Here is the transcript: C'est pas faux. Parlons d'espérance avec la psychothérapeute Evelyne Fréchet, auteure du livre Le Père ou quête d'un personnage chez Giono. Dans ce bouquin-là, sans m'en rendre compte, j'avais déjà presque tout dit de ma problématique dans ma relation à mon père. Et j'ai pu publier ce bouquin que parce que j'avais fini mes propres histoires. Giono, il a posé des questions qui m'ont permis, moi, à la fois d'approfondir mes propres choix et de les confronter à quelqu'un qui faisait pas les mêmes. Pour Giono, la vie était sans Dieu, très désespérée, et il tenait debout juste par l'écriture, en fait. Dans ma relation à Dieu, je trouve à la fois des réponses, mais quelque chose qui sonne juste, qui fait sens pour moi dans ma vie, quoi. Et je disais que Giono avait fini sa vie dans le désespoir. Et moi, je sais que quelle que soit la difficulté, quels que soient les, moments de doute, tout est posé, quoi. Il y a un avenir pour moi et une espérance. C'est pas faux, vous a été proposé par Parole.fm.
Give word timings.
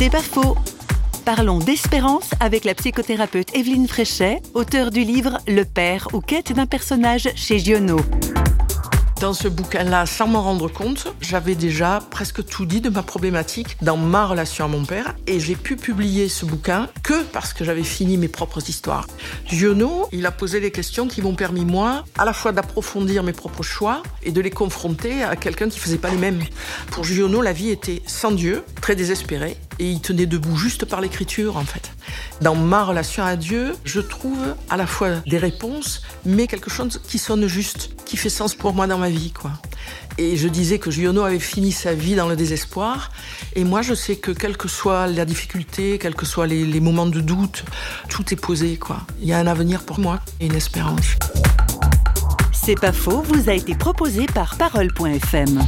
C'est 0.00 0.08
pas 0.08 0.22
faux. 0.22 0.56
Parlons 1.26 1.58
d'espérance 1.58 2.30
avec 2.40 2.64
la 2.64 2.74
psychothérapeute 2.74 3.54
Evelyne 3.54 3.86
Fréchet, 3.86 4.40
auteure 4.54 4.90
du 4.90 5.00
livre 5.00 5.36
Le 5.46 5.66
Père 5.66 6.08
ou 6.14 6.22
quête 6.22 6.54
d'un 6.54 6.64
personnage 6.64 7.28
chez 7.36 7.58
Giono. 7.58 7.98
Dans 9.20 9.34
ce 9.34 9.48
bouquin-là, 9.48 10.06
sans 10.06 10.26
m'en 10.26 10.42
rendre 10.42 10.68
compte, 10.68 11.08
j'avais 11.20 11.54
déjà 11.54 11.98
presque 12.10 12.42
tout 12.46 12.64
dit 12.64 12.80
de 12.80 12.88
ma 12.88 13.02
problématique 13.02 13.76
dans 13.82 13.98
ma 13.98 14.24
relation 14.24 14.64
à 14.64 14.68
mon 14.68 14.86
père. 14.86 15.14
Et 15.26 15.38
j'ai 15.38 15.56
pu 15.56 15.76
publier 15.76 16.30
ce 16.30 16.46
bouquin 16.46 16.88
que 17.02 17.22
parce 17.24 17.52
que 17.52 17.62
j'avais 17.62 17.82
fini 17.82 18.16
mes 18.16 18.28
propres 18.28 18.66
histoires. 18.70 19.06
Giono, 19.46 20.08
il 20.12 20.24
a 20.24 20.30
posé 20.30 20.60
des 20.60 20.70
questions 20.70 21.06
qui 21.06 21.20
m'ont 21.20 21.34
permis, 21.34 21.66
moi, 21.66 22.04
à 22.16 22.24
la 22.24 22.32
fois 22.32 22.52
d'approfondir 22.52 23.22
mes 23.22 23.34
propres 23.34 23.62
choix 23.62 24.02
et 24.22 24.32
de 24.32 24.40
les 24.40 24.50
confronter 24.50 25.22
à 25.22 25.36
quelqu'un 25.36 25.68
qui 25.68 25.78
faisait 25.78 25.98
pas 25.98 26.08
les 26.08 26.16
mêmes. 26.16 26.40
Pour 26.90 27.04
Giono, 27.04 27.42
la 27.42 27.52
vie 27.52 27.68
était 27.68 28.02
sans 28.06 28.30
Dieu, 28.30 28.64
très 28.80 28.96
désespérée, 28.96 29.58
et 29.78 29.90
il 29.90 30.00
tenait 30.00 30.24
debout 30.24 30.56
juste 30.56 30.86
par 30.86 31.02
l'écriture, 31.02 31.58
en 31.58 31.64
fait. 31.64 31.79
Dans 32.40 32.54
ma 32.54 32.84
relation 32.84 33.24
à 33.24 33.36
Dieu, 33.36 33.74
je 33.84 34.00
trouve 34.00 34.54
à 34.68 34.76
la 34.76 34.86
fois 34.86 35.16
des 35.26 35.38
réponses, 35.38 36.02
mais 36.24 36.46
quelque 36.46 36.70
chose 36.70 37.00
qui 37.06 37.18
sonne 37.18 37.46
juste, 37.46 37.90
qui 38.04 38.16
fait 38.16 38.28
sens 38.28 38.54
pour 38.54 38.74
moi 38.74 38.86
dans 38.86 38.98
ma 38.98 39.10
vie, 39.10 39.32
quoi. 39.32 39.52
Et 40.18 40.36
je 40.36 40.48
disais 40.48 40.78
que 40.78 40.90
Giono 40.90 41.22
avait 41.22 41.38
fini 41.38 41.72
sa 41.72 41.94
vie 41.94 42.14
dans 42.14 42.28
le 42.28 42.36
désespoir. 42.36 43.10
Et 43.54 43.64
moi, 43.64 43.82
je 43.82 43.94
sais 43.94 44.16
que 44.16 44.30
quelle 44.32 44.56
que 44.56 44.68
soit 44.68 45.06
la 45.06 45.24
difficulté, 45.24 45.98
quels 45.98 46.14
que 46.14 46.26
soient 46.26 46.46
les, 46.46 46.80
moments 46.80 47.06
de 47.06 47.20
doute, 47.20 47.64
tout 48.08 48.32
est 48.32 48.36
posé, 48.36 48.76
quoi. 48.76 48.98
Il 49.20 49.28
y 49.28 49.32
a 49.32 49.38
un 49.38 49.46
avenir 49.46 49.82
pour 49.82 49.98
moi 49.98 50.20
et 50.40 50.46
une 50.46 50.54
espérance. 50.54 51.16
C'est 52.52 52.78
pas 52.78 52.92
faux, 52.92 53.22
vous 53.22 53.48
a 53.48 53.54
été 53.54 53.74
proposé 53.74 54.26
par 54.26 54.56
Parole.fm. 54.56 55.60